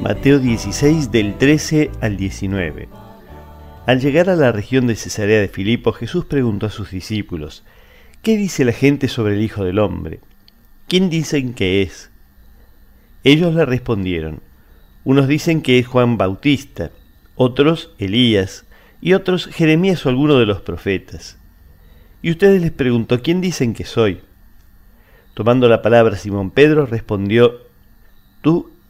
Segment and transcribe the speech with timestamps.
[0.00, 2.88] Mateo 16 del 13 al 19.
[3.86, 7.64] Al llegar a la región de Cesarea de Filipo, Jesús preguntó a sus discípulos,
[8.22, 10.20] ¿Qué dice la gente sobre el Hijo del Hombre?
[10.86, 12.10] ¿Quién dicen que es?
[13.24, 14.40] Ellos le respondieron,
[15.02, 16.90] unos dicen que es Juan Bautista,
[17.34, 18.66] otros Elías,
[19.00, 21.38] y otros Jeremías o alguno de los profetas.
[22.22, 24.20] Y ustedes les preguntó, ¿quién dicen que soy?
[25.34, 27.60] Tomando la palabra Simón Pedro respondió,
[28.42, 28.75] Tú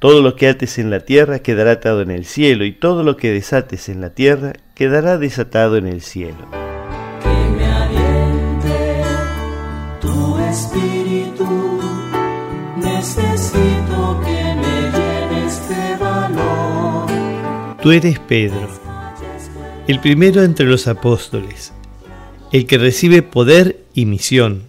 [0.00, 3.18] Todo lo que ates en la tierra quedará atado en el cielo, y todo lo
[3.18, 6.48] que desates en la tierra quedará desatado en el cielo.
[7.22, 9.02] Que me aliente
[10.00, 11.80] tu espíritu,
[12.78, 17.06] necesito que me llenes de valor.
[17.82, 18.70] Tú eres Pedro,
[19.86, 21.74] el primero entre los apóstoles,
[22.52, 24.62] el que recibe poder y misión,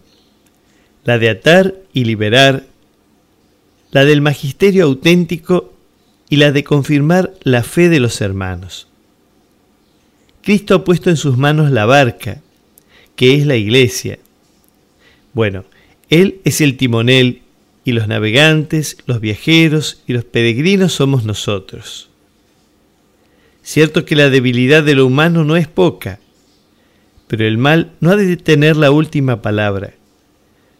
[1.05, 2.63] la de atar y liberar
[3.92, 5.73] la del magisterio auténtico
[6.30, 8.88] y la de confirmar la fe de los hermanos.
[10.42, 12.42] Cristo ha puesto en sus manos la barca,
[13.16, 14.17] que es la iglesia.
[15.33, 15.65] Bueno,
[16.10, 17.42] Él es el timonel
[17.83, 22.10] y los navegantes, los viajeros y los peregrinos somos nosotros.
[23.64, 26.20] Cierto que la debilidad de lo humano no es poca,
[27.27, 29.94] pero el mal no ha de tener la última palabra,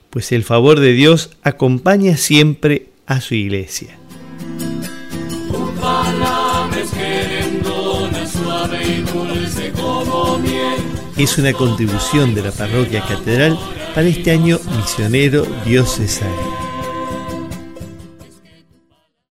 [0.10, 3.98] pues el favor de Dios acompaña siempre a su iglesia.
[11.18, 13.60] Es una contribución de la parroquia catedral
[13.94, 16.61] para este año misionero diocesano.